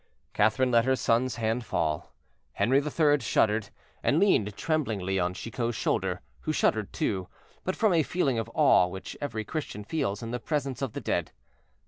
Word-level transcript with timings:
Catherine 0.33 0.71
let 0.71 0.85
her 0.85 0.95
son's 0.95 1.35
hand 1.35 1.63
fall. 1.63 2.11
Henri 2.53 2.81
III. 2.81 3.19
shuddered, 3.19 3.69
and 4.01 4.19
leaned 4.19 4.57
tremblingly 4.57 5.19
on 5.19 5.35
Chicot's 5.35 5.77
shoulder, 5.77 6.21
who 6.39 6.51
shuddered 6.51 6.91
too, 6.91 7.27
but 7.63 7.75
from 7.75 7.93
a 7.93 8.01
feeling 8.01 8.39
of 8.39 8.49
awe 8.55 8.87
which 8.87 9.15
every 9.21 9.45
Christian 9.45 9.83
feels 9.83 10.23
in 10.23 10.31
the 10.31 10.39
presence 10.39 10.81
of 10.81 10.93
the 10.93 11.01
dead. 11.01 11.33